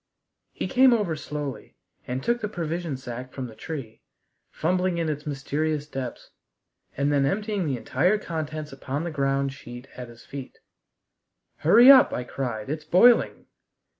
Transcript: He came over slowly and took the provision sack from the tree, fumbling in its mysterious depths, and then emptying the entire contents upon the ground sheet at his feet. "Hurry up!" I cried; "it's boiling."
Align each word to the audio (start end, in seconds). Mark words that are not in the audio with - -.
He 0.51 0.67
came 0.67 0.93
over 0.93 1.15
slowly 1.15 1.77
and 2.07 2.23
took 2.23 2.41
the 2.41 2.47
provision 2.47 2.97
sack 2.97 3.31
from 3.31 3.45
the 3.45 3.53
tree, 3.53 4.01
fumbling 4.49 4.97
in 4.97 5.09
its 5.09 5.27
mysterious 5.27 5.85
depths, 5.85 6.31
and 6.97 7.13
then 7.13 7.23
emptying 7.23 7.67
the 7.67 7.77
entire 7.77 8.17
contents 8.17 8.73
upon 8.73 9.03
the 9.03 9.11
ground 9.11 9.53
sheet 9.53 9.87
at 9.95 10.09
his 10.09 10.25
feet. 10.25 10.57
"Hurry 11.57 11.91
up!" 11.91 12.13
I 12.13 12.23
cried; 12.23 12.67
"it's 12.67 12.83
boiling." 12.83 13.45